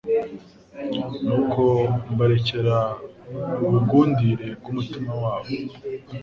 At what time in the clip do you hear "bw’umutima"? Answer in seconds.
4.59-5.11